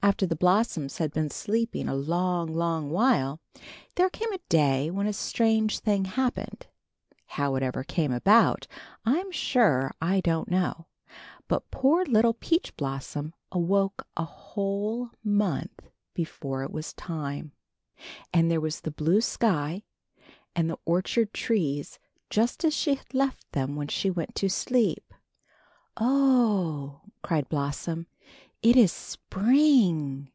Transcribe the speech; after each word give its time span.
After 0.00 0.24
the 0.24 0.36
blossoms 0.36 0.96
had 0.96 1.12
been 1.12 1.28
sleeping 1.28 1.86
a 1.86 1.94
long, 1.94 2.48
long 2.54 2.88
while, 2.88 3.42
there 3.96 4.08
came 4.08 4.32
a 4.32 4.38
day 4.48 4.90
when 4.90 5.06
a 5.06 5.12
strange 5.12 5.80
thing 5.80 6.06
happened. 6.06 6.66
How 7.26 7.56
it 7.56 7.62
ever 7.62 7.84
came 7.84 8.12
THE 8.12 8.20
FOOLISH 8.20 8.24
PEACH 8.24 8.24
BLOSSOM. 9.04 9.14
95 9.16 9.20
about 9.20 9.20
I^m 9.20 9.32
sure 9.34 9.90
I 10.00 10.20
don't 10.22 10.50
know; 10.50 10.86
but 11.46 11.70
poor 11.70 12.06
little 12.06 12.32
Peach 12.32 12.74
Blossom 12.78 13.34
awoke 13.52 14.06
a 14.16 14.24
whole 14.24 15.10
month 15.22 15.90
before 16.14 16.62
it 16.62 16.70
was 16.72 16.94
time, 16.94 17.52
and 18.32 18.50
there 18.50 18.62
was 18.62 18.80
the 18.80 18.90
blue 18.90 19.20
sky 19.20 19.82
and 20.56 20.70
the 20.70 20.78
orchard 20.86 21.34
trees 21.34 21.98
just 22.30 22.64
as 22.64 22.72
she 22.74 22.94
had 22.94 23.12
left 23.12 23.52
them 23.52 23.76
when 23.76 23.88
she 23.88 24.08
went 24.10 24.34
to 24.36 24.48
sleep. 24.48 25.12
^^Oh," 25.98 27.02
cried 27.22 27.50
Blossom, 27.50 28.06
^^it 28.60 28.74
is 28.74 28.90
Spring!" 28.90 30.28